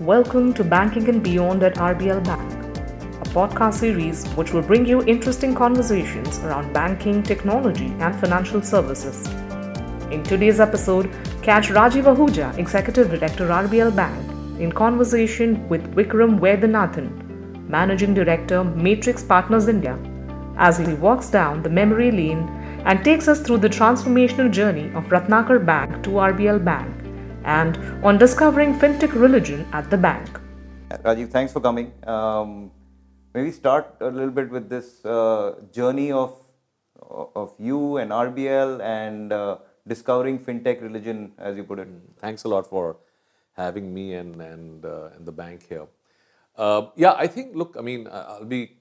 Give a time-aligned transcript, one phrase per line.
[0.00, 2.52] Welcome to Banking and Beyond at RBL Bank,
[3.20, 9.26] a podcast series which will bring you interesting conversations around banking, technology, and financial services.
[10.12, 11.10] In today's episode,
[11.42, 19.24] catch Rajiv Ahuja, Executive Director RBL Bank, in conversation with Vikram Vaidyanathan, Managing Director Matrix
[19.24, 19.98] Partners India,
[20.58, 22.48] as he walks down the memory lane
[22.84, 26.97] and takes us through the transformational journey of Ratnakar Bank to RBL Bank
[27.44, 30.40] and on discovering fintech religion at the bank.
[30.90, 31.92] Rajiv, thanks for coming.
[32.06, 32.70] Um,
[33.34, 36.34] maybe start a little bit with this uh, journey of
[37.00, 41.88] of you and RBL and uh, discovering fintech religion, as you put it.
[42.18, 42.96] Thanks a lot for
[43.56, 45.86] having me and and uh, and the bank here.
[46.56, 47.54] Uh, yeah, I think.
[47.54, 48.78] Look, I mean, I'll be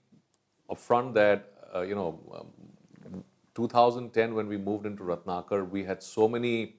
[0.69, 3.23] upfront that uh, you know um,
[3.57, 6.75] 2010, when we moved into Ratnakar, we had so many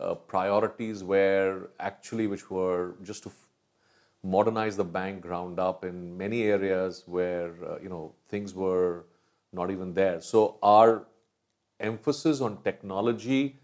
[0.00, 3.30] uh, priorities where actually which were just to
[4.22, 9.04] modernize the bank ground up in many areas where uh, you know things were
[9.52, 10.20] not even there.
[10.20, 11.06] So our
[11.80, 13.58] emphasis on technology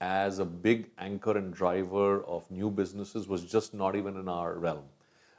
[0.00, 4.58] as a big anchor and driver of new businesses was just not even in our
[4.58, 4.84] realm.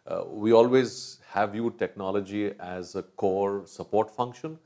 [0.08, 4.58] Uh, we always have viewed technology as a core support function,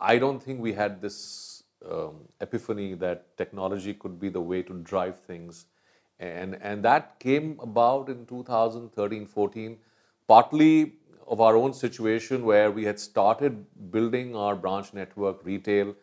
[0.00, 4.74] I don't think we had this um, epiphany that technology could be the way to
[4.74, 5.66] drive things.
[6.18, 9.78] And, and that came about in 2013 14,
[10.28, 10.92] partly
[11.26, 15.94] of our own situation where we had started building our branch network, retail,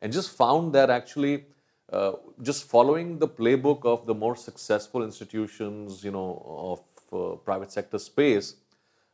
[0.00, 1.44] and just found that actually
[1.92, 2.12] uh,
[2.42, 6.80] just following the playbook of the more successful institutions, you know, of
[7.12, 8.56] uh, private sector space,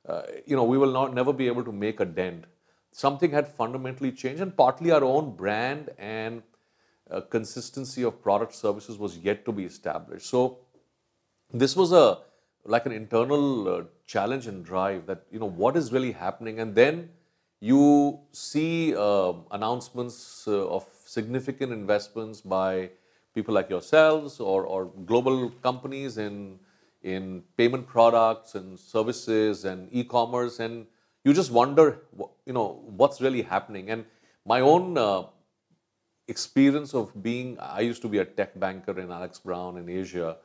[0.09, 2.45] uh, you know, we will not never be able to make a dent
[2.93, 6.43] something had fundamentally changed, and partly our own brand and
[7.11, 10.27] uh, consistency of product services was yet to be established.
[10.27, 10.59] So
[11.53, 12.19] this was a
[12.65, 16.75] like an internal uh, challenge and drive that you know what is really happening, and
[16.75, 17.11] then
[17.61, 22.91] you see uh, announcements of significant investments by
[23.35, 26.59] people like yourselves or, or global companies in
[27.03, 30.87] in payment products and services and e-commerce and
[31.25, 32.03] you just wonder,
[32.47, 33.91] you know, what's really happening.
[33.91, 34.05] And
[34.45, 35.25] my own uh,
[36.29, 40.37] experience of being, I used to be a tech banker in Alex Brown in Asia,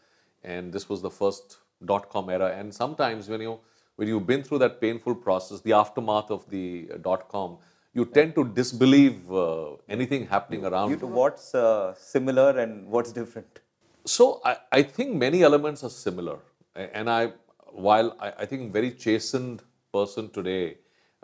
[0.43, 2.53] and this was the first dot com era.
[2.57, 3.59] And sometimes when you
[3.95, 7.57] when you've been through that painful process, the aftermath of the uh, dot com,
[7.93, 10.91] you tend to disbelieve uh, anything happening around.
[10.91, 13.59] You to what's uh, similar and what's different?
[14.05, 16.37] So I, I think many elements are similar,
[16.75, 17.31] and I
[17.71, 19.63] while I, I think very chastened
[19.97, 20.65] person today,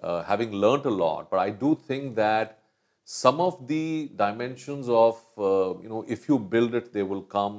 [0.01, 1.31] uh, having learned a lot.
[1.31, 2.59] But I do think that
[3.21, 7.57] some of the dimensions of, uh, you know, if you build it, they will come.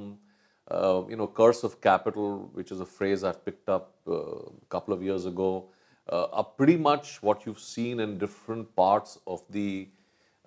[0.75, 4.67] Uh, you know, curse of capital, which is a phrase I've picked up uh, a
[4.67, 5.49] couple of years ago,
[6.11, 9.87] uh, are pretty much what you've seen in different parts of the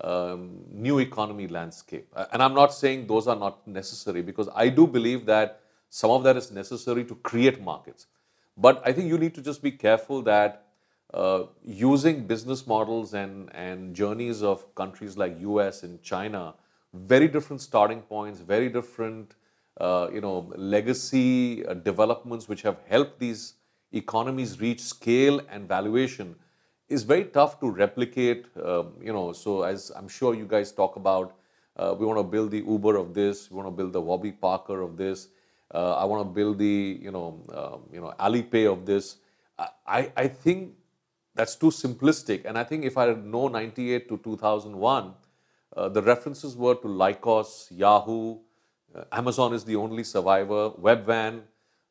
[0.00, 2.08] um, new economy landscape.
[2.32, 6.24] And I'm not saying those are not necessary because I do believe that some of
[6.24, 8.08] that is necessary to create markets.
[8.60, 10.66] But I think you need to just be careful that
[11.14, 16.54] uh, using business models and, and journeys of countries like US and China,
[16.92, 19.36] very different starting points, very different
[19.80, 23.54] uh, you know, legacy uh, developments which have helped these
[23.92, 26.34] economies reach scale and valuation
[26.88, 28.46] is very tough to replicate.
[28.62, 31.36] Um, you know, so as I'm sure you guys talk about,
[31.76, 34.32] uh, we want to build the Uber of this, we want to build the Warby
[34.32, 35.28] Parker of this.
[35.72, 39.16] Uh, I want to build the you know um, you know Alipay of this.
[39.86, 40.74] I, I think
[41.38, 42.44] that's too simplistic.
[42.44, 45.14] And I think if I know 98 to 2001,
[45.76, 48.38] uh, the references were to Lycos, Yahoo,
[48.94, 51.42] uh, Amazon is the only survivor, Webvan,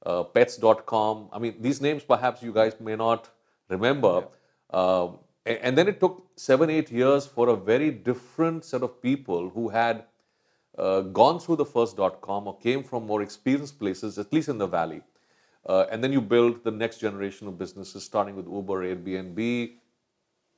[0.06, 1.30] uh, Pets.com.
[1.32, 3.30] I mean, these names perhaps you guys may not
[3.70, 4.28] remember.
[4.74, 4.80] Yeah.
[4.80, 9.50] Um, and then it took seven, eight years for a very different set of people
[9.50, 10.04] who had
[10.78, 14.50] uh, gone through the first dot com or came from more experienced places, at least
[14.50, 15.02] in the valley.
[15.66, 19.74] Uh, and then you build the next generation of businesses, starting with Uber, Airbnb,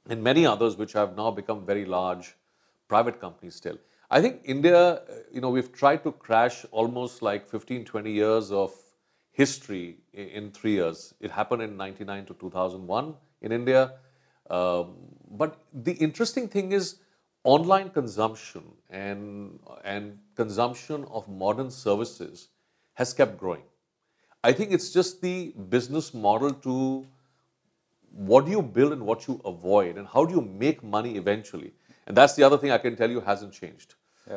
[0.10, 2.36] and many others, which have now become very large
[2.88, 3.78] private companies still.
[4.12, 5.02] I think India, uh,
[5.32, 8.74] you know, we've tried to crash almost like 15, 20 years of
[9.32, 11.14] history in three years.
[11.20, 13.94] It happened in 99 to 2001 in India.
[14.50, 14.96] Um,
[15.30, 16.96] but the interesting thing is,
[17.44, 22.50] online consumption and, and consumption of modern services
[22.94, 23.64] has kept growing.
[24.44, 27.06] I think it's just the business model to
[28.12, 31.74] what do you build and what you avoid and how do you make money eventually.
[32.08, 33.96] And that's the other thing I can tell you hasn't changed.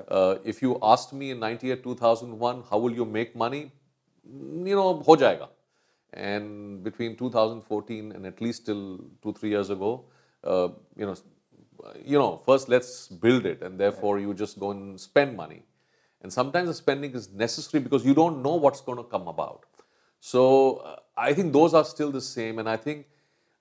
[0.08, 3.70] Uh, if you asked me in 98, 2001, how will you make money?
[4.24, 5.48] You know, ho jayega.
[6.14, 10.04] And between 2014 and at least till two, three years ago,
[10.44, 11.14] uh, you know,
[12.04, 15.62] you know, first let's build it, and therefore you just go and spend money.
[16.22, 19.64] And sometimes the spending is necessary because you don't know what's going to come about.
[20.20, 23.06] So uh, I think those are still the same, and I think,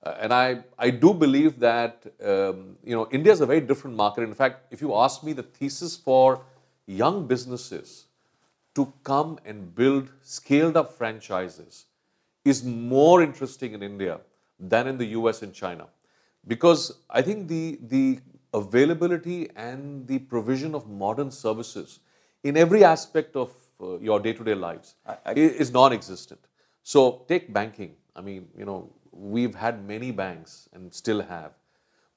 [0.03, 3.95] uh, and I I do believe that um, you know India is a very different
[3.95, 4.23] market.
[4.23, 6.44] In fact, if you ask me, the thesis for
[6.85, 8.06] young businesses
[8.75, 11.85] to come and build scaled up franchises
[12.45, 14.19] is more interesting in India
[14.59, 15.88] than in the US and China.
[16.47, 18.19] Because I think the, the
[18.53, 21.99] availability and the provision of modern services
[22.43, 26.39] in every aspect of uh, your day to day lives I- I- is non existent.
[26.83, 27.95] So take banking.
[28.15, 31.51] I mean, you know, we've had many banks and still have.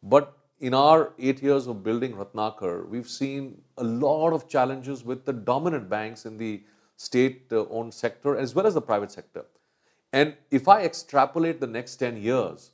[0.02, 5.24] But in our eight years of building Ratnakar, we've seen a lot of challenges with
[5.24, 6.62] the dominant banks in the
[6.96, 9.44] state owned sector as well as the private sector.
[10.12, 12.70] And if I extrapolate the next 10 years,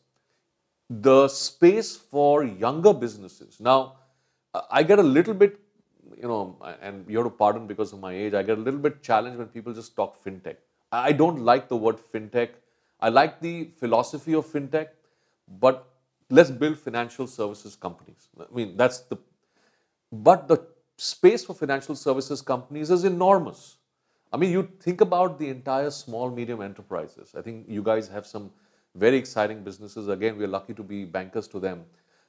[0.90, 3.60] the space for younger businesses.
[3.60, 3.94] Now,
[4.70, 5.60] I get a little bit,
[6.20, 8.80] you know, and you have to pardon because of my age, I get a little
[8.80, 10.56] bit challenged when people just talk fintech.
[10.90, 12.50] I don't like the word fintech.
[13.00, 14.88] I like the philosophy of fintech,
[15.60, 15.86] but
[16.28, 18.28] let's build financial services companies.
[18.38, 19.16] I mean, that's the,
[20.10, 20.66] but the
[20.96, 23.76] space for financial services companies is enormous.
[24.32, 27.34] I mean, you think about the entire small, medium enterprises.
[27.36, 28.50] I think you guys have some
[28.94, 30.08] very exciting businesses.
[30.08, 31.84] Again, we're lucky to be bankers to them.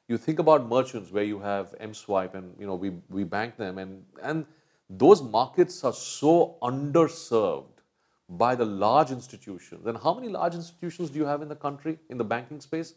[0.07, 3.77] You think about merchants where you have M-Swipe and you know we, we bank them
[3.77, 4.45] and and
[4.89, 7.81] those markets are so underserved
[8.27, 9.85] by the large institutions.
[9.85, 12.93] And how many large institutions do you have in the country in the banking space?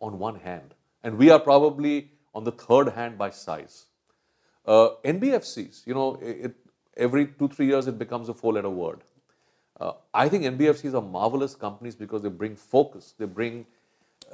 [0.00, 0.74] On one hand.
[1.02, 3.86] And we are probably on the third hand by size.
[4.64, 6.54] Uh, NBFCs, you know, it,
[6.96, 9.00] every two, three years it becomes a four letter word.
[9.80, 13.66] Uh, I think NBFCs are marvelous companies because they bring focus, they bring,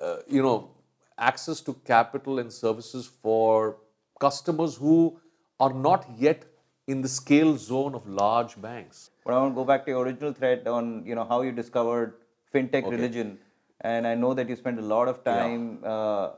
[0.00, 0.70] uh, you know,
[1.18, 3.76] access to capital and services for
[4.20, 5.18] customers who
[5.60, 6.44] are not yet
[6.86, 9.10] in the scale zone of large banks.
[9.24, 11.52] But I want to go back to your original thread on you know how you
[11.52, 12.14] discovered
[12.52, 13.38] fintech religion,
[13.80, 16.30] and I know that you spent a lot of time uh,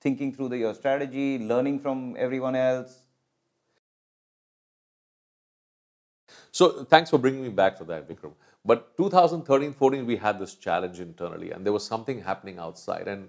[0.00, 3.02] thinking through the, your strategy, learning from everyone else.
[6.50, 8.32] So thanks for bringing me back to that, Vikram.
[8.64, 13.28] But 2013, 14, we had this challenge internally, and there was something happening outside, and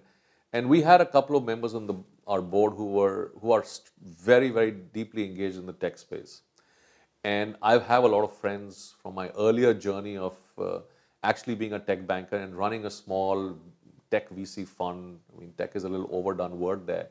[0.51, 1.95] and we had a couple of members on the
[2.27, 3.65] our board who were who are
[4.01, 6.41] very very deeply engaged in the tech space,
[7.23, 10.79] and I have a lot of friends from my earlier journey of uh,
[11.23, 13.57] actually being a tech banker and running a small
[14.11, 15.19] tech VC fund.
[15.35, 17.07] I mean, tech is a little overdone word there.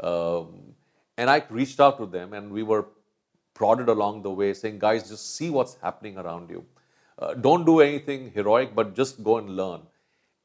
[0.00, 0.74] Um,
[1.16, 2.86] and I reached out to them, and we were
[3.54, 6.64] prodded along the way, saying, guys, just see what's happening around you.
[7.18, 9.80] Uh, don't do anything heroic, but just go and learn.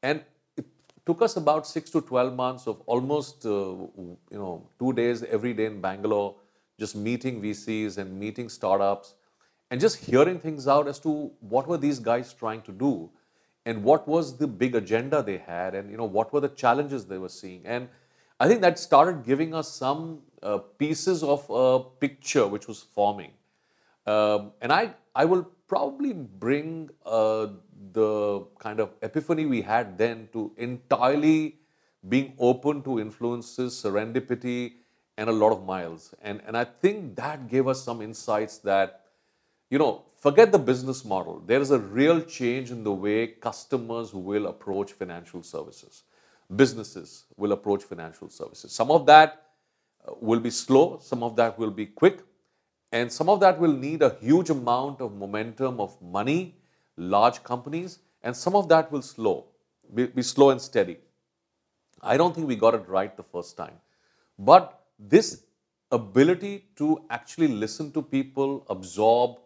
[0.02, 0.22] And
[0.56, 0.66] it
[1.04, 5.52] took us about six to 12 months of almost, uh, you know, two days every
[5.52, 6.36] day in Bangalore,
[6.78, 9.14] just meeting VCs and meeting startups
[9.70, 13.10] and just hearing things out as to what were these guys trying to do
[13.66, 17.04] and what was the big agenda they had and, you know, what were the challenges
[17.04, 17.62] they were seeing.
[17.64, 17.88] And
[18.38, 23.32] I think that started giving us some uh, pieces of a picture which was forming.
[24.06, 27.46] Um, and I, I will probably bring uh,
[27.92, 31.56] the kind of epiphany we had then to entirely
[32.08, 34.72] being open to influences, serendipity,
[35.16, 36.14] and a lot of miles.
[36.22, 39.02] And, and I think that gave us some insights that,
[39.70, 41.42] you know, forget the business model.
[41.46, 46.04] There is a real change in the way customers will approach financial services
[46.54, 48.72] businesses will approach financial services.
[48.72, 49.46] Some of that
[50.06, 52.20] uh, will be slow, some of that will be quick,
[52.92, 56.56] and some of that will need a huge amount of momentum of money,
[56.96, 59.46] large companies, and some of that will slow,
[59.94, 60.98] be, be slow and steady.
[62.02, 63.74] I don't think we got it right the first time.
[64.38, 65.44] But this
[65.92, 69.38] ability to actually listen to people, absorb,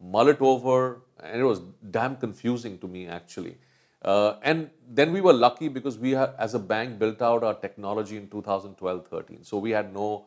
[0.00, 3.56] mull it over, and it was damn confusing to me actually.
[4.02, 7.54] Uh, and then we were lucky because we, had, as a bank, built out our
[7.54, 9.44] technology in 2012 13.
[9.44, 10.26] So we had no,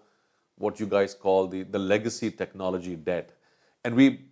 [0.57, 3.31] what you guys call the, the legacy technology debt.
[3.83, 4.25] And we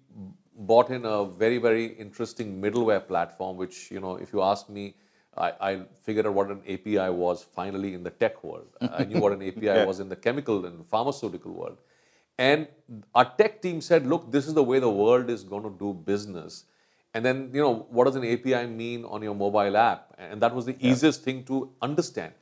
[0.56, 4.96] bought in a very, very interesting middleware platform, which, you know, if you ask me,
[5.38, 8.68] I, I figured out what an API was finally in the tech world.
[8.82, 11.78] I knew what an API was in the chemical and pharmaceutical world.
[12.38, 12.68] And
[13.16, 15.94] our tech team said, look, this is the way the world is going to do
[15.94, 16.66] business.
[17.14, 20.14] And then, you know, what does an API mean on your mobile app?
[20.18, 20.92] And that was the yeah.
[20.92, 22.34] easiest thing to understand.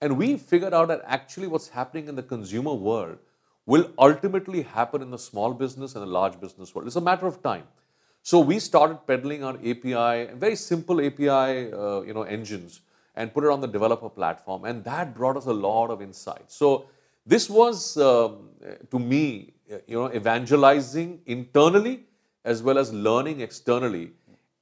[0.00, 3.18] And we figured out that actually what's happening in the consumer world
[3.66, 6.86] will ultimately happen in the small business and the large business world.
[6.86, 7.64] It's a matter of time.
[8.22, 12.80] So we started peddling our API, very simple API, uh, you know, engines,
[13.16, 16.56] and put it on the developer platform, and that brought us a lot of insights.
[16.56, 16.86] So
[17.26, 18.48] this was, um,
[18.90, 19.52] to me,
[19.86, 22.04] you know, evangelizing internally
[22.44, 24.12] as well as learning externally.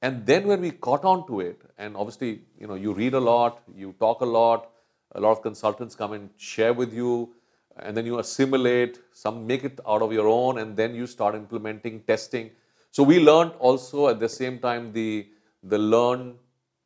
[0.01, 3.19] And then when we caught on to it, and obviously, you know, you read a
[3.19, 4.69] lot, you talk a lot,
[5.15, 7.33] a lot of consultants come and share with you,
[7.77, 11.35] and then you assimilate, some make it out of your own, and then you start
[11.35, 12.51] implementing testing.
[12.91, 15.27] So we learned also at the same time the
[15.63, 16.35] the learn,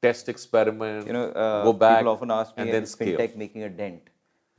[0.02, 3.18] test, experiment, You know, uh, go back, people often ask me, and then is scale.
[3.18, 4.04] fintech making a dent?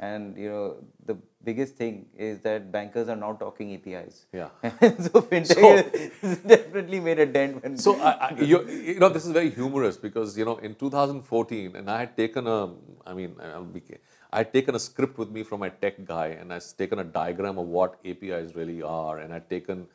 [0.01, 4.27] And you know, the biggest thing is that bankers are now talking APIs.
[4.33, 4.51] Yeah.
[4.63, 7.63] so fintech has definitely made a dent.
[7.63, 10.77] When So I, I, you, you know, this is very humorous because you know in
[10.77, 12.71] 2014, and I had taken a,
[13.05, 13.83] I mean, I'll be,
[14.33, 17.05] I had taken a script with me from my tech guy, and I'd taken a
[17.05, 19.89] diagram of what APIs really are, and I'd taken,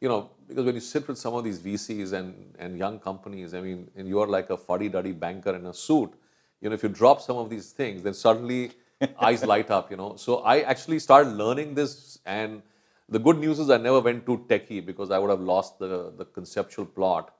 [0.00, 3.52] you know, because when you sit with some of these VCs and and young companies,
[3.52, 6.14] I mean, and you are like a fuddy-duddy banker in a suit,
[6.62, 8.70] you know, if you drop some of these things, then suddenly
[9.20, 10.16] eyes light up, you know.
[10.16, 12.62] So I actually started learning this, and
[13.08, 16.12] the good news is I never went too techie because I would have lost the,
[16.16, 17.34] the conceptual plot.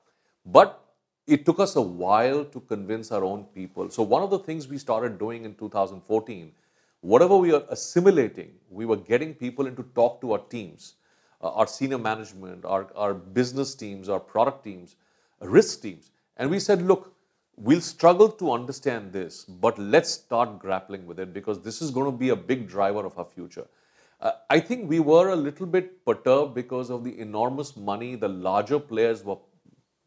[0.45, 0.83] But
[1.25, 3.89] it took us a while to convince our own people.
[3.89, 6.51] So one of the things we started doing in 2014,
[7.01, 10.95] whatever we are assimilating, we were getting people in to talk to our teams,
[11.41, 14.95] uh, our senior management, our, our business teams, our product teams,
[15.39, 16.11] risk teams.
[16.37, 17.12] And we said, look,
[17.57, 22.11] we'll struggle to understand this, but let's start grappling with it because this is going
[22.11, 23.65] to be a big driver of our future.
[24.19, 28.29] Uh, I think we were a little bit perturbed because of the enormous money the
[28.29, 29.37] larger players were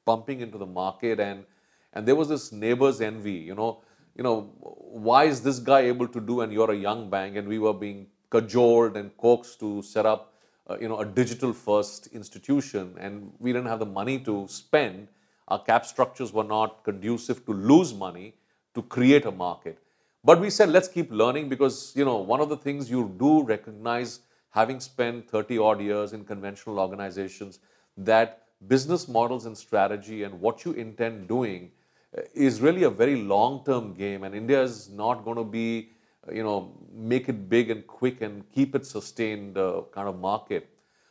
[0.07, 1.45] pumping into the market, and
[1.93, 3.33] and there was this neighbor's envy.
[3.33, 3.83] You know,
[4.17, 7.47] you know, why is this guy able to do, and you're a young bank, and
[7.47, 10.35] we were being cajoled and coaxed to set up,
[10.69, 15.09] uh, you know, a digital first institution, and we didn't have the money to spend.
[15.49, 18.35] Our cap structures were not conducive to lose money
[18.75, 19.79] to create a market.
[20.25, 23.43] But we said, let's keep learning because, you know, one of the things you do
[23.45, 27.61] recognize, having spent 30 odd years in conventional organizations,
[27.97, 31.71] that business models and strategy and what you intend doing
[32.17, 34.25] uh, is really a very long term game.
[34.25, 35.91] And India is not going to be,
[36.27, 40.19] uh, you know, make it big and quick and keep it sustained uh, kind of
[40.19, 40.69] market.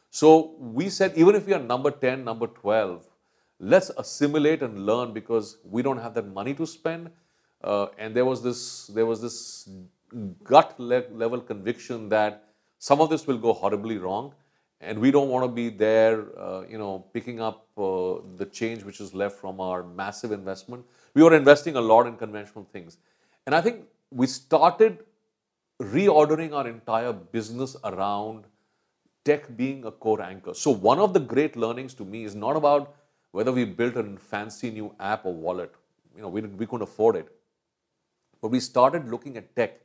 [0.10, 3.06] So we said, even if we are number 10, number 12,
[3.59, 7.09] let's assimilate and learn because we don't have that money to spend.
[7.63, 9.69] Uh, and there was this there was this
[10.43, 12.43] gut le- level conviction that
[12.79, 14.33] some of this will go horribly wrong,
[14.81, 18.83] and we don't want to be there, uh, you know, picking up uh, the change
[18.83, 20.85] which is left from our massive investment.
[21.13, 22.97] We were investing a lot in conventional things,
[23.45, 25.00] and I think we started
[25.81, 28.45] reordering our entire business around
[29.24, 30.53] tech being a core anchor.
[30.53, 32.95] So one of the great learnings to me is not about
[33.36, 35.74] whether we built a fancy new app or wallet.
[36.15, 37.27] You know, we, we couldn't afford it.
[38.42, 39.82] But we started looking at tech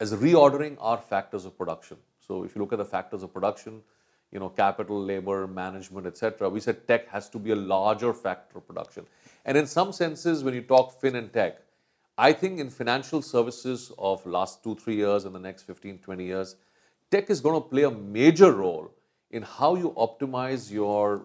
[0.00, 1.96] as reordering our factors of production.
[2.20, 3.80] So if you look at the factors of production,
[4.32, 8.58] you know, capital, labor, management, etc., we said tech has to be a larger factor
[8.58, 9.06] of production.
[9.46, 11.62] And in some senses, when you talk fin and tech,
[12.18, 16.24] I think in financial services of last two, three years and the next 15, 20
[16.24, 16.56] years,
[17.10, 18.92] tech is going to play a major role
[19.30, 21.24] in how you optimize your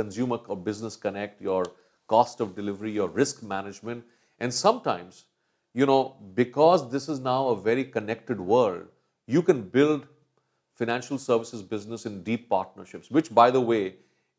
[0.00, 1.64] consumer or business connect, your
[2.14, 4.04] cost of delivery, your risk management.
[4.38, 5.24] And sometimes,
[5.74, 6.02] you know,
[6.34, 8.86] because this is now a very connected world,
[9.26, 10.06] you can build
[10.74, 13.96] financial services business in deep partnerships, which, by the way,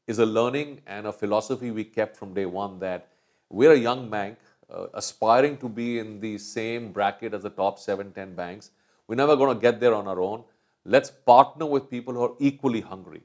[0.08, 3.10] is a learning and a philosophy we kept from day one that
[3.50, 4.38] we're a young bank
[4.70, 8.72] uh, aspiring to be in the same bracket as the top 7, 10 banks.
[9.08, 10.44] We're never going to get there on our own.
[10.86, 13.22] Let's partner with people who are equally hungry.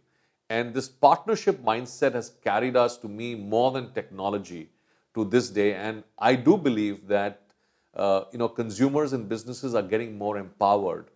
[0.50, 4.70] And this partnership mindset has carried us to me more than technology
[5.14, 5.74] to this day.
[5.74, 7.40] And I do believe that
[7.94, 11.06] uh, you know consumers and businesses are getting more empowered,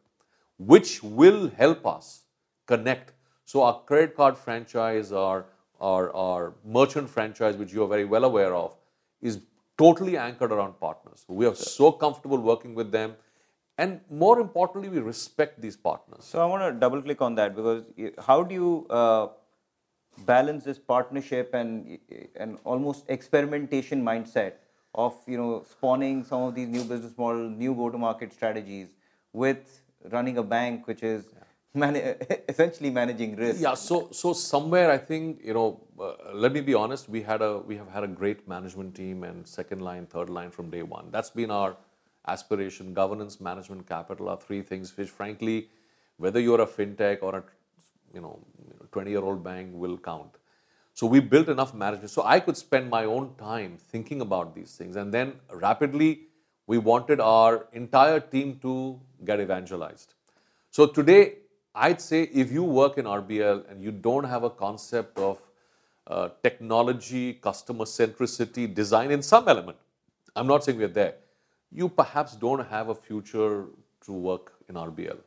[0.58, 2.22] which will help us
[2.66, 3.12] connect.
[3.44, 5.46] So our credit card franchise, our
[5.80, 8.76] our, our merchant franchise, which you are very well aware of,
[9.22, 9.40] is
[9.76, 11.24] totally anchored around partners.
[11.28, 13.14] We are so comfortable working with them.
[13.78, 16.24] And more importantly, we respect these partners.
[16.24, 17.84] So I want to double click on that because
[18.18, 19.28] how do you uh,
[20.26, 21.98] balance this partnership and
[22.36, 24.54] and almost experimentation mindset
[24.94, 28.88] of you know spawning some of these new business model, new go to market strategies
[29.32, 29.80] with
[30.10, 31.26] running a bank which is
[31.74, 31.96] man-
[32.48, 33.60] essentially managing risk.
[33.60, 37.08] Yeah, so so somewhere I think you know, uh, let me be honest.
[37.08, 40.50] We had a we have had a great management team and second line, third line
[40.50, 41.10] from day one.
[41.12, 41.76] That's been our
[42.26, 42.94] aspiration.
[42.94, 45.68] Governance, management, capital are three things which, frankly,
[46.16, 47.44] whether you're a fintech or a
[48.14, 48.38] you know
[48.92, 50.30] twenty year old bank will count.
[50.94, 52.10] So we built enough management.
[52.10, 54.96] So I could spend my own time thinking about these things.
[54.96, 56.22] And then rapidly,
[56.66, 60.14] we wanted our entire team to get evangelized.
[60.70, 61.34] So today,
[61.74, 65.40] I'd say if you work in RBL and you don't have a concept of
[66.08, 69.78] uh, technology, customer centricity, design in some element,
[70.34, 71.14] I'm not saying we're there,
[71.70, 73.66] you perhaps don't have a future
[74.04, 75.18] to work in RBL.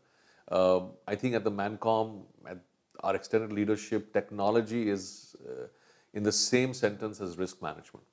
[0.51, 2.57] Uh, um, I think at the Mancom, at
[3.01, 5.67] our extended leadership, technology is uh,
[6.13, 8.05] in the same sentence as risk management.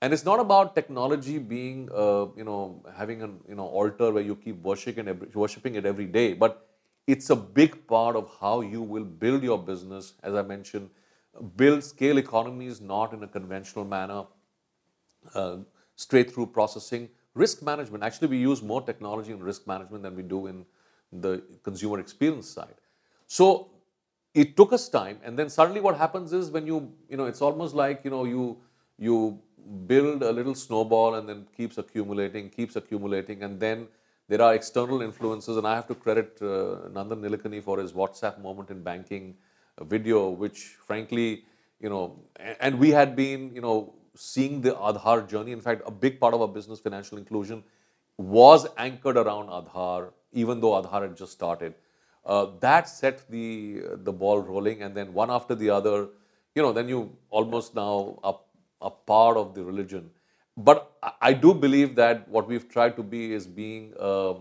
[0.00, 4.22] And it's not about technology being, uh, you know, having an you know altar where
[4.22, 6.68] you keep worshiping every, worshiping it every day, but
[7.06, 10.14] it's a big part of how you will build your business.
[10.22, 10.90] As I mentioned,
[11.56, 14.24] build scale economies not in a conventional manner,
[15.34, 15.56] uh,
[15.96, 17.08] straight through processing.
[17.34, 18.02] Risk management.
[18.02, 20.64] Actually, we use more technology in risk management than we do in
[21.12, 22.74] the consumer experience side.
[23.26, 23.70] So
[24.34, 27.42] it took us time, and then suddenly what happens is when you, you know, it's
[27.42, 28.58] almost like you know you
[28.98, 29.38] you
[29.86, 33.86] build a little snowball and then keeps accumulating, keeps accumulating, and then
[34.28, 35.56] there are external influences.
[35.56, 39.36] And I have to credit uh, Nandan Nilekani for his WhatsApp moment in banking
[39.82, 41.44] video, which frankly,
[41.80, 42.18] you know,
[42.60, 45.52] and we had been, you know, seeing the Aadhaar journey.
[45.52, 47.62] In fact, a big part of our business, financial inclusion,
[48.16, 51.74] was anchored around Aadhaar, even though Aadhaar had just started.
[52.26, 56.08] Uh, that set the the ball rolling, and then one after the other,
[56.54, 58.38] you know, then you almost now are,
[58.80, 60.10] a part of the religion.
[60.56, 64.34] But I do believe that what we've tried to be is being a,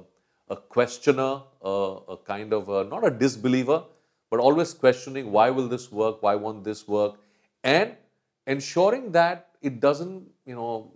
[0.50, 3.84] a questioner, a, a, kind of a, not a disbeliever,
[4.30, 7.16] but always questioning why will this work, why won't this work,
[7.64, 7.96] and
[8.48, 10.92] ensuring that it doesn't, you know,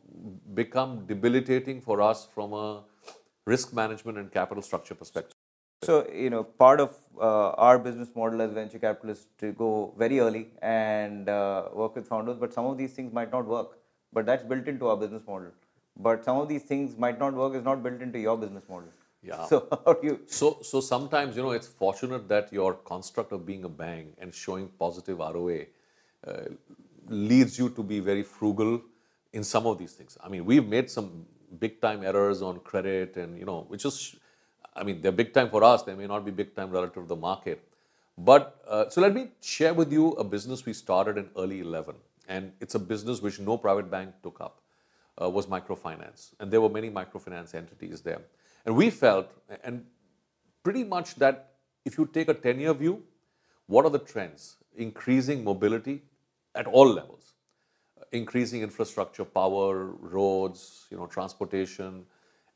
[0.54, 2.84] become debilitating for us from a
[3.46, 5.38] risk management and capital structure perspective.
[5.84, 10.20] So, you know, part of uh, our business model as venture capitalists to go very
[10.20, 13.78] early and uh, work with founders, but some of these things might not work.
[14.14, 15.52] But that's built into our business model.
[15.98, 18.90] But some of these things might not work is not built into your business model.
[19.24, 19.46] Yeah.
[19.52, 20.20] So how do you?
[20.26, 24.34] So so sometimes you know it's fortunate that your construct of being a bank and
[24.44, 25.60] showing positive ROA
[26.28, 26.42] uh,
[27.12, 28.82] leads you to be very frugal
[29.34, 30.18] in some of these things.
[30.24, 31.26] I mean, we've made some
[31.60, 34.16] big time errors on credit and you know which is
[34.74, 35.84] I mean they're big time for us.
[35.84, 37.64] They may not be big time relative to the market.
[38.18, 41.96] But uh, so let me share with you a business we started in early 11,
[42.28, 44.60] and it's a business which no private bank took up.
[45.22, 48.22] Uh, was microfinance, and there were many microfinance entities there.
[48.66, 49.30] And we felt,
[49.64, 49.86] and
[50.64, 51.52] pretty much that
[51.86, 53.04] if you take a 10 year view,
[53.68, 54.58] what are the trends?
[54.76, 56.02] Increasing mobility
[56.56, 57.34] at all levels,
[58.12, 62.06] increasing infrastructure, power, roads, you know, transportation,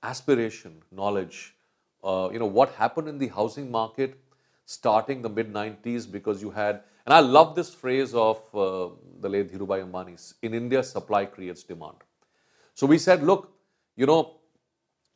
[0.03, 1.55] aspiration, knowledge.
[2.03, 4.19] Uh, you know, what happened in the housing market
[4.65, 8.89] starting the mid 90s because you had, and I love this phrase of uh,
[9.21, 11.97] the late Dhirubhai Ambani in India, supply creates demand.
[12.73, 13.53] So we said, look,
[13.95, 14.37] you know,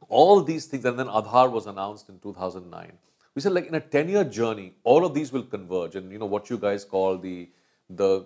[0.08, 2.94] all these things, and then Aadhaar was announced in 2009.
[3.36, 6.26] We said, like in a 10-year journey, all of these will converge, and you know
[6.26, 7.50] what you guys call the
[7.90, 8.26] the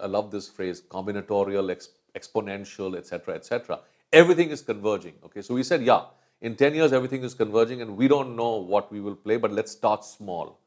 [0.00, 3.80] I love this phrase, combinatorial, exp- exponential, etc., etc.
[4.12, 5.14] Everything is converging.
[5.24, 6.04] Okay, so we said, yeah,
[6.40, 9.50] in 10 years everything is converging, and we don't know what we will play, but
[9.52, 10.58] let's start small.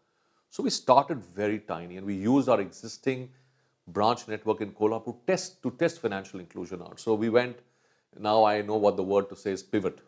[0.49, 3.29] So we started very tiny, and we used our existing
[3.87, 6.99] branch network in Kolhapur test to test financial inclusion out.
[6.99, 7.57] So we went.
[8.19, 9.99] Now I know what the word to say is pivot.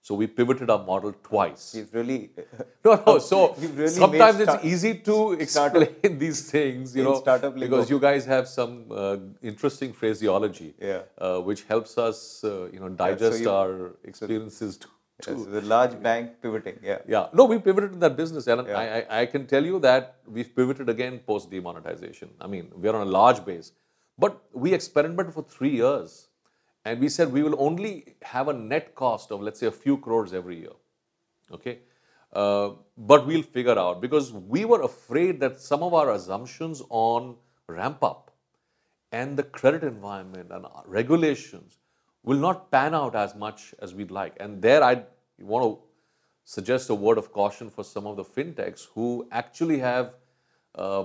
[0.00, 1.74] So we pivoted our model twice.
[1.74, 2.30] We've really
[2.84, 3.18] no no.
[3.18, 8.48] So really sometimes it's easy to explain these things, you know, because you guys have
[8.48, 11.02] some uh, interesting phraseology, yeah.
[11.18, 15.44] uh, which helps us, uh, you know, digest yeah, so you, our experiences so, too.
[15.50, 16.98] The large bank pivoting, yeah.
[17.06, 17.26] Yeah.
[17.32, 18.66] No, we pivoted in that business, Alan.
[18.66, 18.78] Yeah.
[18.78, 22.30] I, I, I can tell you that we've pivoted again post demonetization.
[22.40, 23.72] I mean, we're on a large base,
[24.16, 26.27] but we experimented for three years
[26.88, 29.98] and we said we will only have a net cost of, let's say, a few
[29.98, 30.76] crores every year.
[31.52, 31.80] Okay?
[32.32, 37.36] Uh, but we'll figure out because we were afraid that some of our assumptions on
[37.66, 38.30] ramp up
[39.12, 41.78] and the credit environment and regulations
[42.22, 44.34] will not pan out as much as we'd like.
[44.40, 45.02] And there I
[45.38, 45.78] want to
[46.44, 50.14] suggest a word of caution for some of the fintechs who actually have
[50.74, 51.04] uh,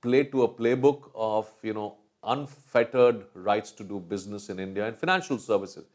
[0.00, 1.96] played to a playbook of, you know,
[2.28, 5.86] unfettered rights to do business in India and financial services.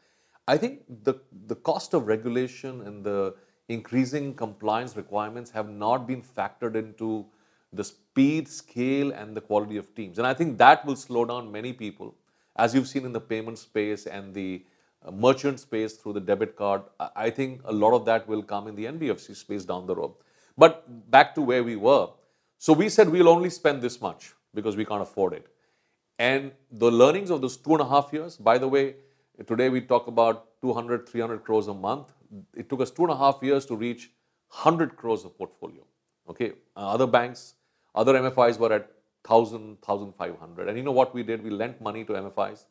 [0.46, 1.14] I think the,
[1.46, 3.34] the cost of regulation and the
[3.68, 7.24] increasing compliance requirements have not been factored into
[7.72, 10.18] the speed, scale, and the quality of teams.
[10.18, 12.14] And I think that will slow down many people,
[12.56, 14.64] as you've seen in the payment space and the
[15.04, 16.82] uh, merchant space through the debit card.
[17.16, 20.12] I think a lot of that will come in the NBFC space down the road.
[20.56, 22.08] But back to where we were.
[22.58, 25.46] So we said we'll only spend this much because we can't afford it.
[26.18, 28.94] And the learnings of those two and a half years, by the way,
[29.46, 32.12] today we talk about 200, 300 crores a month.
[32.56, 34.10] It took us two and a half years to reach
[34.48, 35.82] 100 crores of portfolio.
[36.28, 37.54] Okay, uh, other banks,
[37.94, 38.90] other MFIs were at
[39.26, 40.68] 1,000, 1,500.
[40.68, 41.42] And you know what we did?
[41.42, 42.64] We lent money to MFIs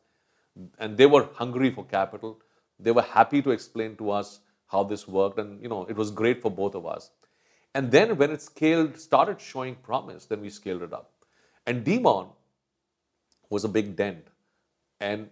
[0.80, 2.40] and they were hungry for capital.
[2.80, 6.12] They were happy to explain to us how this worked, and you know it was
[6.12, 7.12] great for both of us.
[7.76, 11.12] And then when it scaled, started showing promise, then we scaled it up.
[11.66, 12.28] And Demon
[13.54, 14.28] was a big dent,
[15.00, 15.30] and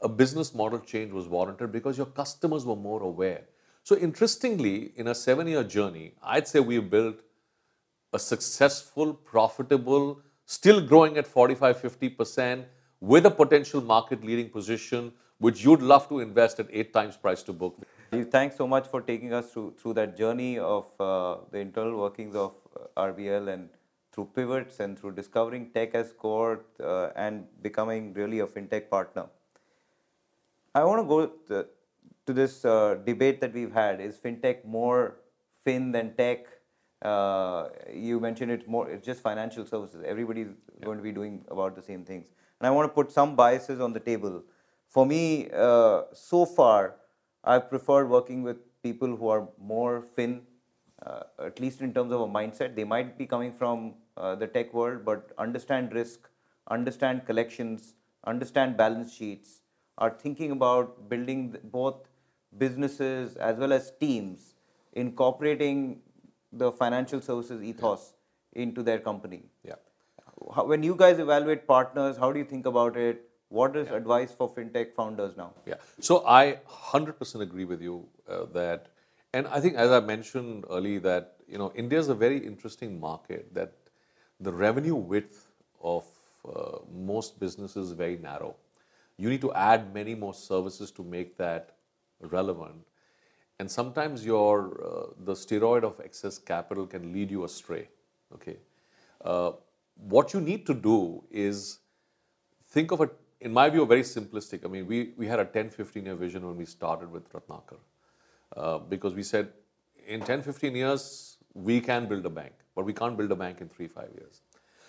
[0.00, 3.42] a business model change was warranted because your customers were more aware.
[3.82, 7.20] So interestingly, in a seven-year journey, I'd say we built
[8.12, 12.66] a successful, profitable, still growing at 45, 50 percent
[13.00, 17.42] with a potential market leading position, which you'd love to invest at eight times price
[17.42, 17.76] to book.
[18.36, 22.34] Thanks so much for taking us through, through that journey of uh, the internal workings
[22.34, 23.68] of uh, RBL and
[24.14, 29.26] through pivots and through discovering tech as core uh, and becoming really a fintech partner.
[30.74, 31.66] I want to go to,
[32.26, 35.16] to this uh, debate that we've had is fintech more
[35.64, 36.46] fin than tech?
[37.02, 40.02] Uh, you mentioned it's more, it's just financial services.
[40.06, 40.48] Everybody's
[40.78, 40.84] yeah.
[40.84, 42.28] going to be doing about the same things
[42.64, 44.42] and I want to put some biases on the table.
[44.88, 46.96] For me, uh, so far,
[47.42, 50.42] I've preferred working with people who are more fin,
[51.04, 52.74] uh, at least in terms of a mindset.
[52.74, 56.28] They might be coming from uh, the tech world, but understand risk,
[56.68, 59.60] understand collections, understand balance sheets,
[59.98, 62.08] are thinking about building both
[62.58, 64.54] businesses as well as teams,
[64.92, 66.00] incorporating
[66.52, 68.14] the financial services ethos
[68.52, 69.42] into their company.
[69.64, 69.74] Yeah
[70.52, 73.28] how, when you guys evaluate partners, how do you think about it?
[73.48, 73.96] What is yeah.
[73.96, 75.52] advice for fintech founders now?
[75.66, 78.88] Yeah, so I 100% agree with you uh, that,
[79.32, 82.98] and I think as I mentioned early that you know India is a very interesting
[82.98, 83.72] market that
[84.40, 85.48] the revenue width
[85.82, 86.04] of
[86.48, 88.54] uh, most businesses is very narrow.
[89.16, 91.76] You need to add many more services to make that
[92.20, 92.74] relevant,
[93.58, 97.88] and sometimes your uh, the steroid of excess capital can lead you astray.
[98.34, 98.56] Okay.
[99.24, 99.52] Uh,
[99.96, 101.78] what you need to do is
[102.68, 104.64] think of it, in my view, very simplistic.
[104.64, 107.78] I mean, we, we had a 10, 15 year vision when we started with Ratnakar
[108.56, 109.48] uh, because we said
[110.06, 113.60] in 10, 15 years, we can build a bank, but we can't build a bank
[113.60, 114.42] in three, five years.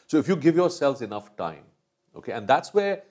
[0.07, 1.63] So if you give yourselves enough time,
[2.15, 3.03] okay, and that's where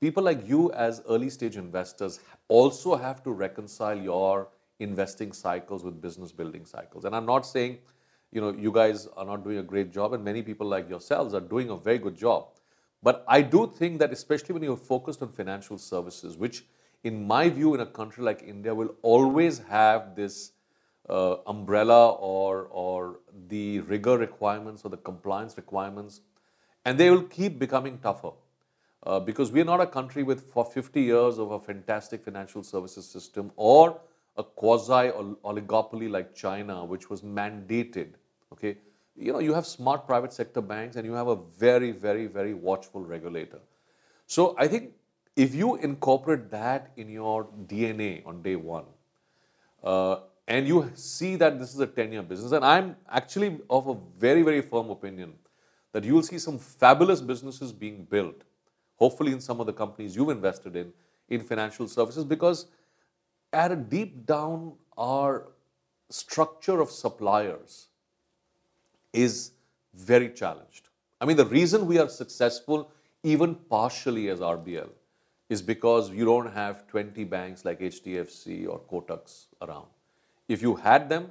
[0.00, 4.48] people like you as early stage investors also have to reconcile your
[4.80, 7.04] investing cycles with business building cycles.
[7.04, 7.78] And I'm not saying
[8.32, 11.34] you know, you guys are not doing a great job, and many people like yourselves
[11.34, 12.46] are doing a very good job.
[13.02, 16.64] But I do think that, especially when you're focused on financial services, which,
[17.04, 20.52] in my view, in a country like India, will always have this
[21.08, 26.20] uh, umbrella or or the rigor requirements or the compliance requirements,
[26.84, 28.32] and they will keep becoming tougher.
[29.04, 32.62] Uh, because we are not a country with for 50 years of a fantastic financial
[32.62, 34.00] services system or
[34.36, 35.10] a quasi
[35.44, 38.14] oligopoly like China, which was mandated
[38.52, 38.76] Okay,
[39.16, 42.54] you know you have smart private sector banks and you have a very very very
[42.54, 43.60] watchful regulator.
[44.26, 44.92] So I think
[45.36, 48.84] if you incorporate that in your DNA on day one,
[49.82, 50.16] uh,
[50.52, 53.94] and you see that this is a 10 year business, and I'm actually of a
[54.18, 55.32] very, very firm opinion
[55.92, 58.42] that you will see some fabulous businesses being built,
[58.96, 60.92] hopefully in some of the companies you've invested in,
[61.30, 62.66] in financial services, because
[63.50, 65.52] at a deep down, our
[66.10, 67.86] structure of suppliers
[69.14, 69.52] is
[69.94, 70.90] very challenged.
[71.18, 72.90] I mean, the reason we are successful,
[73.22, 74.90] even partially as RBL,
[75.48, 79.86] is because you don't have 20 banks like HDFC or Kotak's around.
[80.48, 81.30] If you had them,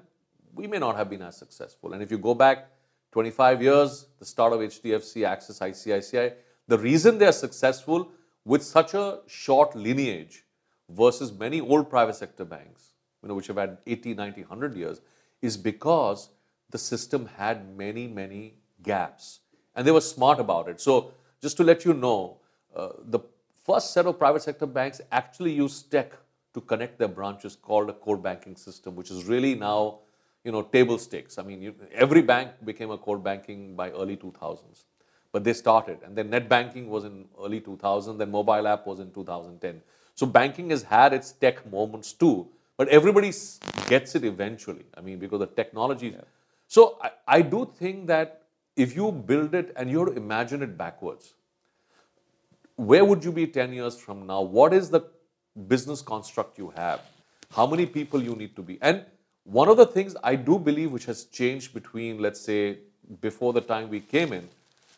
[0.54, 1.94] we may not have been as successful.
[1.94, 2.70] And if you go back
[3.12, 6.34] 25 years, the start of HDFC, Axis, ICICI,
[6.68, 8.12] the reason they are successful
[8.46, 10.46] with such a short lineage
[10.90, 15.02] versus many old private sector banks, you know, which have had 80, 90, 100 years,
[15.42, 16.30] is because
[16.70, 19.42] the system had many, many gaps.
[19.76, 20.82] And they were smart about it.
[20.82, 22.38] So, just to let you know,
[22.76, 23.20] uh, the
[23.66, 26.12] first set of private sector banks actually used tech
[26.54, 30.00] to connect their branches called a core banking system, which is really now,
[30.44, 31.38] you know, table stakes.
[31.38, 34.84] I mean, you, every bank became a core banking by early 2000s.
[35.32, 36.00] But they started.
[36.04, 39.82] And then net banking was in early 2000, then mobile app was in 2010.
[40.16, 43.32] So banking has had its tech moments too, but everybody
[43.88, 44.86] gets it eventually.
[44.96, 46.22] I mean, because the technology yeah.
[46.68, 48.44] So I, I do think that
[48.76, 51.34] if you build it and you have to imagine it backwards,
[52.76, 54.42] where would you be 10 years from now?
[54.42, 55.02] What is the
[55.68, 57.02] business construct you have?
[57.52, 58.78] How many people you need to be?
[58.82, 59.06] And
[59.44, 62.80] one of the things I do believe which has changed between, let's say,
[63.20, 64.48] before the time we came in,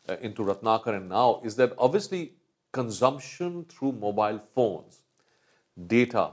[0.09, 2.33] uh, into Ratnakar and now is that obviously
[2.71, 4.99] consumption through mobile phones,
[5.87, 6.31] data,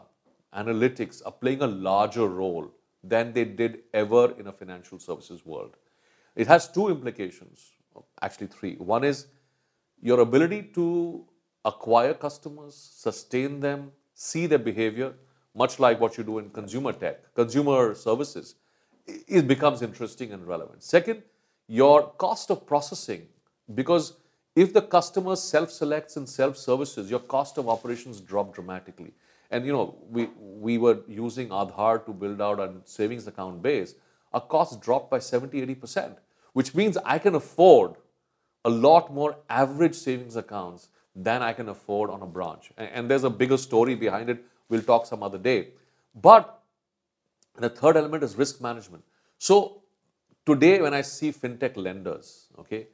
[0.55, 2.71] analytics are playing a larger role
[3.03, 5.77] than they did ever in a financial services world.
[6.35, 7.71] It has two implications,
[8.21, 8.77] actually three.
[8.77, 9.27] One is
[10.03, 11.25] your ability to
[11.65, 15.15] acquire customers, sustain them, see their behavior,
[15.55, 18.57] much like what you do in consumer tech, consumer services,
[19.07, 20.83] it becomes interesting and relevant.
[20.83, 21.23] Second,
[21.67, 23.27] your cost of processing,
[23.75, 24.13] because
[24.55, 29.15] if the customer self-selects and self-services, your cost of operations drop dramatically.
[29.51, 33.95] And you know, we, we were using Aadhaar to build out a savings account base.
[34.35, 36.17] Our costs dropped by 70, 80%,
[36.53, 37.95] which means I can afford
[38.67, 40.89] a lot more average savings accounts
[41.25, 42.71] than I can afford on a branch.
[42.77, 44.45] And, and there's a bigger story behind it.
[44.69, 45.69] We'll talk some other day.
[46.15, 46.63] But
[47.59, 49.05] the third element is risk management.
[49.39, 49.83] So
[50.47, 52.87] today, when I see fintech lenders, okay,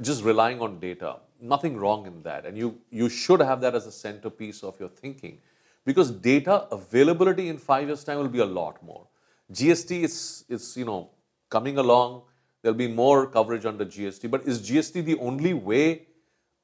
[0.00, 2.46] just relying on data, nothing wrong in that.
[2.46, 5.38] And you, you should have that as a centerpiece of your thinking
[5.84, 9.06] because data availability in five years' time will be a lot more.
[9.52, 11.10] GST is, is you know,
[11.50, 12.22] coming along.
[12.62, 14.30] There'll be more coverage under GST.
[14.30, 16.06] But is GST the only way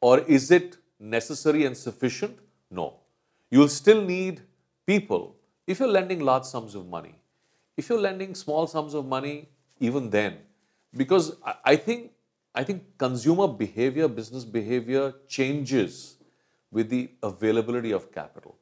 [0.01, 2.39] or is it necessary and sufficient?
[2.71, 2.95] No.
[3.51, 4.43] You'll still need
[4.87, 7.15] people if you're lending large sums of money.
[7.77, 10.39] If you're lending small sums of money, even then,
[10.97, 12.13] because I think
[12.55, 16.17] I think consumer behavior, business behavior changes
[16.71, 18.57] with the availability of capital.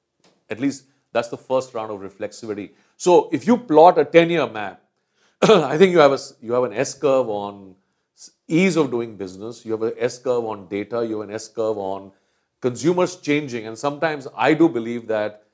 [0.51, 2.73] At least that's the first round of reflexivity.
[2.97, 4.83] So if you plot a 10-year map,
[5.43, 7.75] I think you have a you have an S curve on
[8.49, 11.49] ease of doing business, you have an S curve on data, you have an S
[11.49, 12.13] curve on
[12.61, 13.67] consumers changing.
[13.67, 15.45] And sometimes I do believe that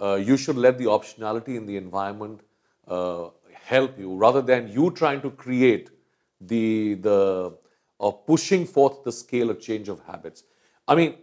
[0.00, 2.40] uh, you should let the optionality in the environment
[2.86, 3.28] uh,
[3.62, 5.90] help you rather than you trying to create
[6.40, 7.56] the, the
[7.98, 10.44] or pushing forth the scale of change of habits.
[10.86, 11.16] I mean,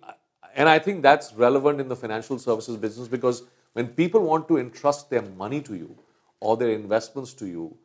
[0.55, 3.43] and I think that's relevant in the financial services business because
[3.73, 5.97] when people want to entrust their money to you
[6.39, 7.77] or their investments to you,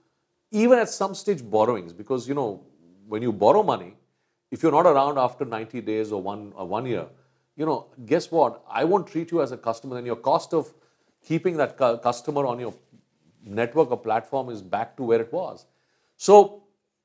[0.50, 2.64] even at some stage borrowings, because you know,
[3.08, 3.96] when you borrow money,
[4.50, 7.06] if you're not around after 90 days or one or one year,
[7.60, 8.62] you know, guess what?
[8.80, 10.72] I won't treat you as a customer, and your cost of
[11.30, 12.72] keeping that cu- customer on your
[13.60, 15.66] network or platform is back to where it was.
[16.16, 16.62] So,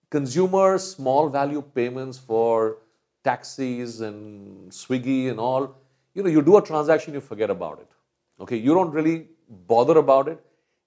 [0.10, 2.78] consumer small value payments for
[3.24, 5.76] taxis and Swiggy and all,
[6.14, 7.92] you know, you do a transaction, you forget about it.
[8.40, 9.28] Okay, you don't really
[9.74, 10.40] bother about it,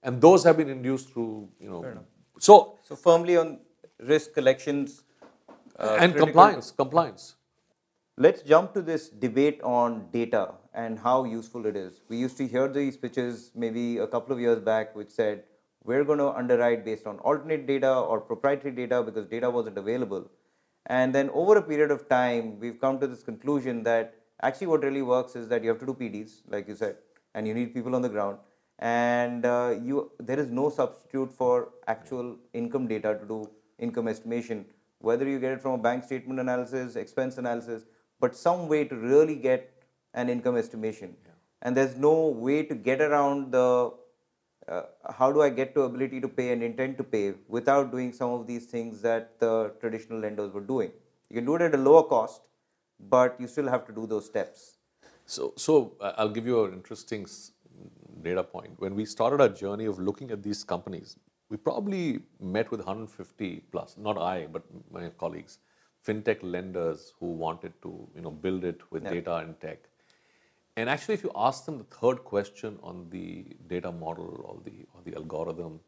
[0.03, 1.85] and those have been induced through, you know,
[2.39, 2.55] so
[2.89, 3.59] So firmly on
[4.13, 5.03] risk collections
[5.77, 7.35] uh, and critical- compliance, compliance.
[8.21, 12.01] Let's jump to this debate on data and how useful it is.
[12.09, 15.43] We used to hear these pitches maybe a couple of years back, which said
[15.85, 20.29] we're going to underwrite based on alternate data or proprietary data because data wasn't available.
[20.87, 24.83] And then over a period of time, we've come to this conclusion that actually what
[24.83, 26.97] really works is that you have to do PDs, like you said,
[27.35, 28.37] and you need people on the ground.
[28.79, 34.65] And uh, you, there is no substitute for actual income data to do income estimation,
[34.97, 37.85] whether you get it from a bank statement analysis, expense analysis,
[38.19, 39.71] but some way to really get
[40.13, 41.15] an income estimation.
[41.61, 43.91] And there's no way to get around the
[44.67, 44.83] uh,
[45.17, 48.31] how do I get to ability to pay and intent to pay without doing some
[48.31, 50.91] of these things that the traditional lenders were doing.
[51.29, 52.41] You can do it at a lower cost,
[52.99, 54.77] but you still have to do those steps.
[55.25, 57.25] So, so uh, I'll give you an interesting
[58.21, 58.73] data point.
[58.77, 61.17] When we started our journey of looking at these companies,
[61.49, 65.57] we probably met with 150 plus, not I, but my colleagues,
[66.05, 69.79] fintech lenders who wanted to, you know, build it with data and tech.
[70.77, 74.85] And actually, if you ask them the third question on the data model or the
[74.93, 75.79] or the algorithm,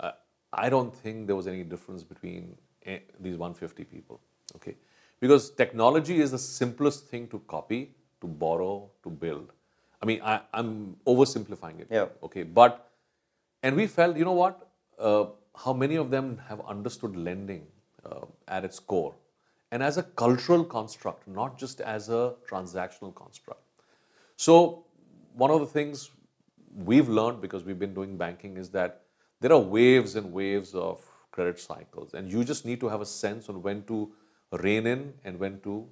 [0.00, 0.12] uh,
[0.52, 4.20] I don't think there was any difference between eh, these 150 people.
[4.56, 4.76] Okay,
[5.20, 9.52] because technology is the simplest thing to copy, to borrow, to build.
[10.02, 11.88] I mean, I, I'm oversimplifying it.
[11.90, 12.06] Yeah.
[12.22, 12.90] Okay, but
[13.62, 14.68] and we felt, you know what?
[14.98, 15.26] Uh,
[15.64, 17.66] how many of them have understood lending
[18.04, 19.14] uh, at its core,
[19.72, 23.60] and as a cultural construct, not just as a transactional construct.
[24.36, 24.84] So,
[25.34, 26.10] one of the things
[26.74, 29.02] we've learned because we've been doing banking is that
[29.40, 33.06] there are waves and waves of credit cycles, and you just need to have a
[33.06, 34.12] sense on when to
[34.52, 35.86] rein in and when to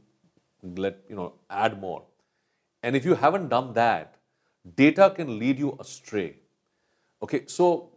[0.62, 2.02] let you know add more.
[2.82, 4.16] And if you haven't done that,
[4.76, 6.36] data can lead you astray.
[7.22, 7.90] Okay, so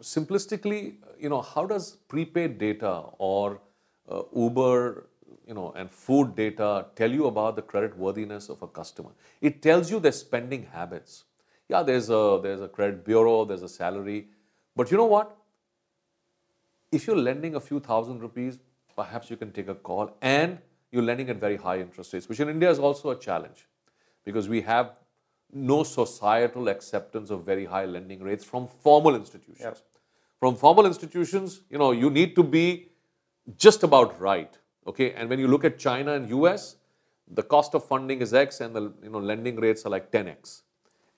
[0.00, 3.60] simplistically, you know, how does prepaid data or
[4.08, 5.06] uh, Uber,
[5.46, 9.10] you know, and food data tell you about the credit worthiness of a customer?
[9.40, 11.24] It tells you their spending habits.
[11.68, 14.28] Yeah, there's a there's a credit bureau, there's a salary,
[14.76, 15.36] but you know what?
[16.92, 18.60] If you're lending a few thousand rupees,
[18.94, 20.58] perhaps you can take a call and
[20.92, 23.66] you're lending at very high interest rates, which in India is also a challenge
[24.24, 24.92] because we have
[25.52, 29.82] no societal acceptance of very high lending rates from formal institutions.
[30.38, 32.90] From formal institutions, you know, you need to be
[33.56, 34.58] just about right.
[34.86, 36.76] Okay, and when you look at China and US,
[37.28, 40.62] the cost of funding is X and the you know lending rates are like 10x.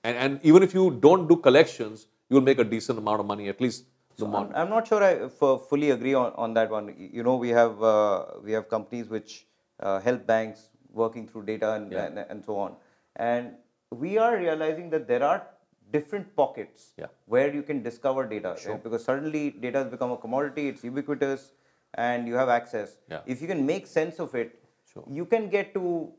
[0.05, 3.49] And, and even if you don't do collections, you'll make a decent amount of money,
[3.49, 6.71] at least the So I'm, I'm not sure I f- fully agree on, on that
[6.71, 6.95] one.
[6.97, 9.47] You know, we have uh, we have companies which
[9.81, 12.77] uh, help banks working through data and, and and so on,
[13.17, 13.53] and
[13.91, 15.47] we are realizing that there are
[15.93, 17.07] different pockets Yeah.
[17.27, 18.83] where you can discover data right?
[18.83, 20.69] because suddenly data has become a commodity.
[20.69, 21.53] It's ubiquitous,
[21.95, 22.97] and you have access.
[23.11, 23.21] Yeah.
[23.27, 25.05] If you can make sense of it, Sure.
[25.09, 26.13] you can get to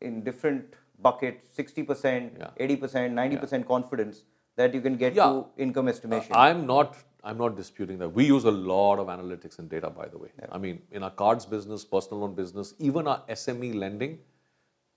[0.00, 2.50] in different buckets 60%, Yeah.
[2.58, 4.24] 80%, 90% confidence
[4.56, 5.24] that you can get Yeah.
[5.30, 6.32] to income estimation.
[6.34, 6.96] Uh, I'm not.
[7.22, 8.08] I'm not disputing that.
[8.08, 10.30] We use a lot of analytics and data, by the way.
[10.50, 14.20] I mean, in our cards business, personal loan business, even our SME lending,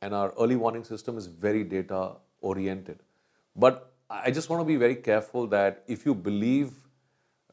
[0.02, 3.00] and our early warning system is very data oriented.
[3.56, 6.83] But I just want to be very careful that if you believe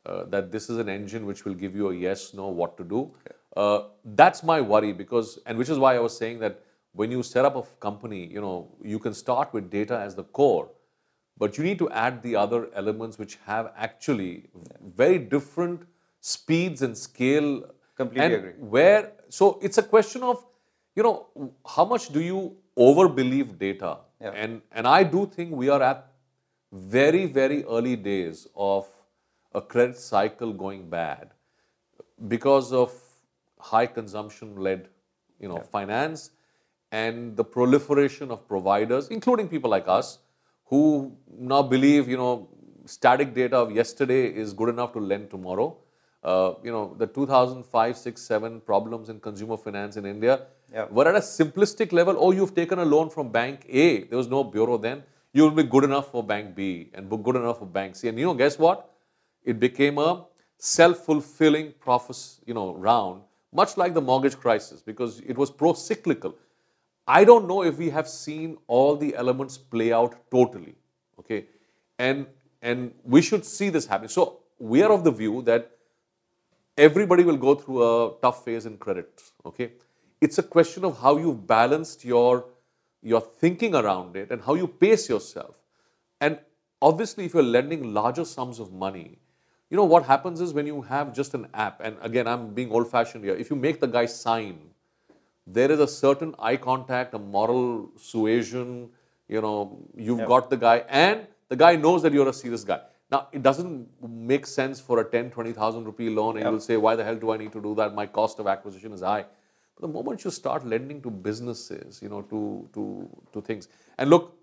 [0.07, 2.85] uh, that this is an engine which will give you a yes, no, what to
[2.85, 3.15] do,
[3.57, 7.23] uh, that's my worry because, and which is why I was saying that when you
[7.23, 10.69] set up a company, you know, you can start with data as the core,
[11.39, 14.49] but you need to add the other elements which have actually
[14.97, 15.83] very different
[16.21, 17.65] speeds and scale.
[17.97, 18.53] Completely and agree.
[18.59, 20.45] Where so it's a question of,
[20.97, 23.99] you know, how much do you over believe data?
[24.21, 24.31] Yeah.
[24.31, 26.13] And and I do think we are at
[26.73, 28.87] very very early days of
[29.55, 31.31] a credit cycle going bad
[32.29, 32.93] because of
[33.59, 34.89] high consumption led
[35.39, 36.31] you know finance
[36.93, 40.19] and the proliferation of providers including people like us
[40.67, 41.13] who
[41.53, 42.49] now believe you know
[42.87, 45.77] static data of yesterday is good enough to lend tomorrow.
[46.23, 50.35] Uh, you know the 2005 6 7 problems in consumer finance in india
[50.73, 50.87] Yeah.
[50.97, 52.17] were at a simplistic level.
[52.19, 54.05] Oh you've taken a loan from bank a.
[54.05, 55.03] There was no bureau then.
[55.33, 58.09] You will be good enough for bank b and good enough for bank c.
[58.09, 58.91] And you know guess what
[59.44, 60.24] it became a
[60.59, 63.22] self-fulfilling prophecy, you know, round,
[63.53, 66.37] much like the mortgage crisis, because it was pro-cyclical.
[67.07, 70.74] I don't know if we have seen all the elements play out totally.
[71.18, 71.46] Okay,
[71.98, 72.26] and
[72.62, 74.09] and we should see this happening.
[74.09, 75.70] So we are of the view that
[76.76, 79.22] everybody will go through a tough phase in credit.
[79.44, 79.72] Okay,
[80.20, 82.44] it's a question of how you've balanced your
[83.03, 85.57] your thinking around it and how you pace yourself.
[86.20, 86.38] And
[86.81, 89.18] obviously, if you're lending larger sums of money,
[89.71, 92.71] you know what happens is when you have just an app, and again, I'm being
[92.73, 94.59] old fashioned here, if you make the guy sign,
[95.47, 98.91] there is a certain eye contact, a moral suasion,
[99.29, 102.81] you know, you've got the guy, and the guy knows that you're a serious guy.
[103.11, 106.97] Now, it doesn't make sense for a 10, 20,000 rupee loan, and you'll say, why
[106.97, 107.95] the hell do I need to do that?
[107.95, 109.25] My cost of acquisition is high.
[109.75, 114.11] But the moment you start lending to businesses, you know, to, to, to things, and
[114.11, 114.37] look,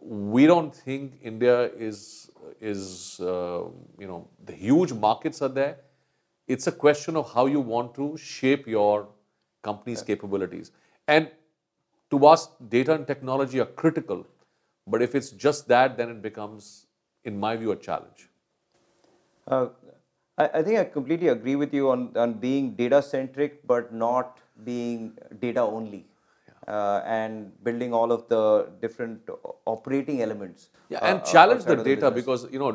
[0.00, 2.30] we don't think India is
[2.60, 3.62] is uh,
[3.98, 5.76] you know the huge markets are there.
[6.46, 9.08] It's a question of how you want to shape your
[9.62, 10.72] company's capabilities.
[11.06, 11.30] And
[12.10, 14.26] to us, data and technology are critical.
[14.86, 16.86] But if it's just that, then it becomes,
[17.24, 18.28] in my view, a challenge.
[19.46, 19.68] Uh,
[20.36, 24.38] I, I think I completely agree with you on, on being data centric, but not
[24.64, 26.06] being data only.
[26.76, 28.42] Uh, and building all of the
[28.82, 29.30] different
[29.74, 30.68] operating elements.
[30.88, 32.72] Yeah, and uh, challenge the data because you know,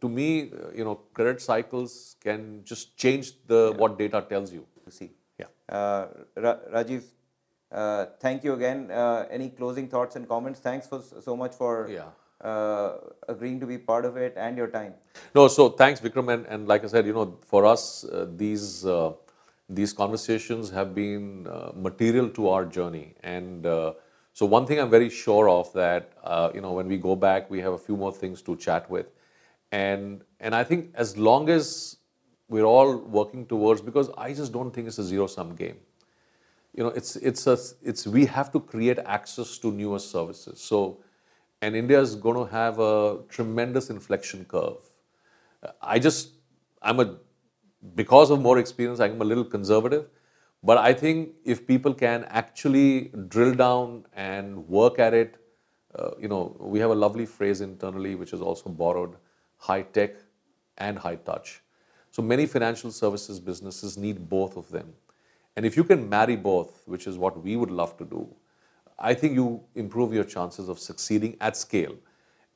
[0.00, 0.28] to me,
[0.78, 4.64] you know, credit cycles can just change the what data tells you.
[4.86, 5.10] You see.
[5.42, 5.50] Yeah.
[5.68, 6.06] Uh,
[6.46, 7.04] Ra- Rajiv,
[7.70, 8.90] uh, thank you again.
[8.90, 10.60] Uh, any closing thoughts and comments?
[10.60, 12.10] Thanks for so much for Yeah.
[12.50, 12.90] uh,
[13.28, 14.94] agreeing to be part of it and your time.
[15.34, 18.84] No, so thanks, Vikram, and, and like I said, you know, for us, uh, these
[18.84, 19.12] uh,
[19.74, 23.94] these conversations have been uh, material to our journey, and uh,
[24.32, 27.50] so one thing I'm very sure of that uh, you know when we go back,
[27.50, 29.06] we have a few more things to chat with,
[29.70, 31.96] and and I think as long as
[32.48, 35.78] we're all working towards, because I just don't think it's a zero sum game.
[36.74, 40.60] You know it's it's a it's we have to create access to newer services.
[40.60, 41.02] So
[41.62, 44.90] and india is going to have a tremendous inflection curve.
[45.80, 46.32] I just
[46.82, 47.16] i'm a
[47.94, 50.06] because of more experience i'm a little conservative
[50.62, 55.36] but i think if people can actually drill down and work at it
[55.98, 59.16] uh, you know we have a lovely phrase internally which is also borrowed
[59.56, 60.14] high tech
[60.78, 61.62] and high touch
[62.10, 64.92] so many financial services businesses need both of them
[65.56, 68.34] and if you can marry both, which is what we would love to do,
[68.98, 71.94] I think you improve your chances of succeeding at scale.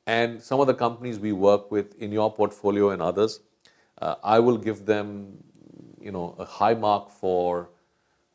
[0.05, 3.41] And some of the companies we work with in your portfolio and others,
[4.01, 5.37] uh, I will give them,
[5.99, 7.69] you know, a high mark for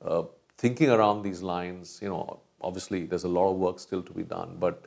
[0.05, 0.25] uh,
[0.59, 4.23] thinking around these lines, you know, obviously there's a lot of work still to be
[4.23, 4.87] done, but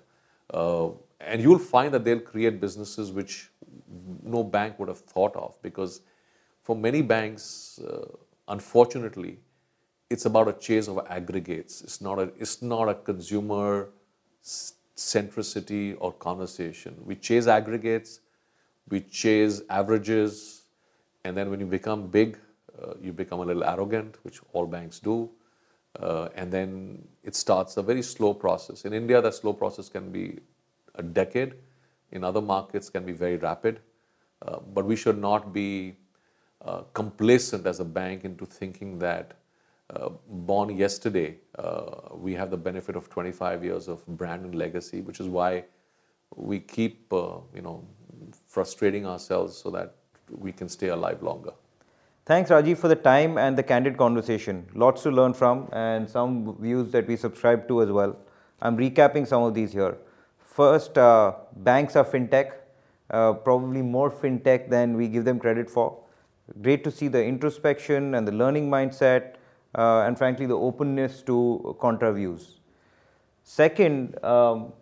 [0.54, 0.90] uh,
[1.22, 3.50] and you'll find that they'll create businesses which
[4.24, 6.02] no bank would have thought of because
[6.62, 8.06] for many banks, uh,
[8.48, 9.40] unfortunately,
[10.10, 11.82] it's about a chase of aggregates.
[11.82, 13.90] It's not a, it's not a consumer
[14.44, 16.96] centricity or conversation.
[17.04, 18.20] We chase aggregates,
[18.90, 20.64] we chase averages,
[21.26, 22.38] and then when you become big,
[22.80, 25.28] uh, you become a little arrogant, which all banks do.
[26.00, 28.86] Uh, and then it starts a very slow process.
[28.86, 30.38] In India, that slow process can be
[30.94, 31.56] a decade.
[32.12, 33.80] In other markets, can be very rapid.
[34.44, 35.96] Uh, but we should not be
[36.64, 39.34] uh, complacent as a bank into thinking that
[39.96, 45.02] uh, born yesterday, uh, we have the benefit of 25 years of brand and legacy,
[45.02, 45.64] which is why
[46.36, 47.84] we keep, you know,
[48.48, 49.96] frustrating ourselves so that
[50.30, 51.52] we can stay alive longer.
[52.26, 54.68] Thanks, Rajiv, for the time and the candid conversation.
[54.74, 58.18] Lots to learn from, and some views that we subscribe to as well.
[58.62, 59.98] I'm recapping some of these here.
[60.40, 62.54] First, uh, banks are fintech,
[63.12, 66.00] uh, probably more fintech than we give them credit for.
[66.62, 69.36] Great to see the introspection and the learning mindset,
[69.76, 72.60] uh, and frankly, the openness to contra views.
[73.44, 74.74] Second, um,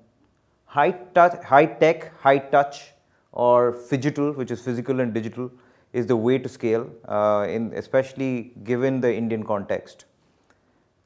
[0.66, 2.93] high, touch, high tech, high touch,
[3.34, 5.52] or phygital, which is physical and digital
[5.92, 10.06] is the way to scale, uh, in especially given the Indian context.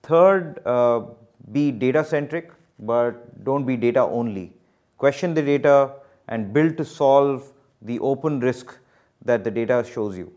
[0.04, 1.02] Third, uh,
[1.52, 4.54] be data centric, but don't be data only.
[4.98, 5.94] Question the data
[6.28, 7.52] and build to solve
[7.82, 8.78] the open risk
[9.24, 10.32] that the data shows you.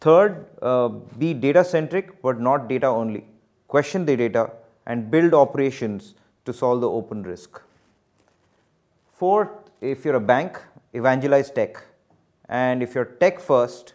[0.00, 3.26] Third, uh, be data centric, but not data only.
[3.68, 4.50] Question the data
[4.86, 6.14] and build operations
[6.46, 7.60] to solve the open risk.
[9.08, 9.50] Fourth,
[9.80, 10.60] if you're a bank,
[10.92, 11.82] evangelize tech
[12.48, 13.94] and if you're tech first,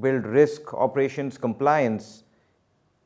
[0.00, 2.24] build risk, operations, compliance,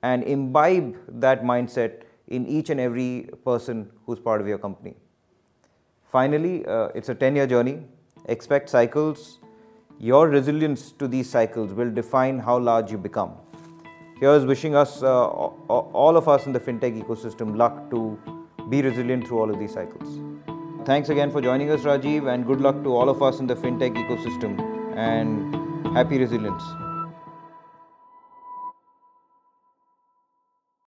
[0.02, 4.94] and imbibe that mindset in each and every person who's part of your company.
[6.10, 7.82] Finally, uh, it's a 10 year journey.
[8.26, 9.40] Expect cycles.
[9.98, 13.32] Your resilience to these cycles will define how large you become.
[14.20, 18.18] Here's wishing us, uh, all of us in the fintech ecosystem, luck to
[18.70, 20.20] be resilient through all of these cycles.
[20.86, 23.56] Thanks again for joining us, Rajiv, and good luck to all of us in the
[23.56, 24.52] fintech ecosystem
[24.96, 26.62] and happy resilience.